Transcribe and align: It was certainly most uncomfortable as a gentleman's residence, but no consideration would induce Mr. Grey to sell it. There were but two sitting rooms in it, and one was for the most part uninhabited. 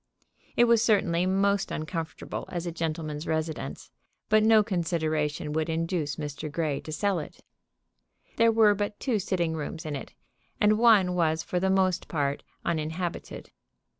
It 0.55 0.63
was 0.63 0.83
certainly 0.83 1.27
most 1.27 1.69
uncomfortable 1.69 2.45
as 2.49 2.65
a 2.65 2.71
gentleman's 2.71 3.27
residence, 3.27 3.91
but 4.29 4.41
no 4.41 4.63
consideration 4.63 5.53
would 5.53 5.69
induce 5.69 6.15
Mr. 6.15 6.51
Grey 6.51 6.79
to 6.79 6.91
sell 6.91 7.19
it. 7.19 7.43
There 8.37 8.51
were 8.51 8.73
but 8.73 8.99
two 8.99 9.19
sitting 9.19 9.53
rooms 9.53 9.85
in 9.85 9.95
it, 9.95 10.15
and 10.59 10.79
one 10.79 11.13
was 11.13 11.43
for 11.43 11.59
the 11.59 11.69
most 11.69 12.07
part 12.07 12.41
uninhabited. 12.65 13.51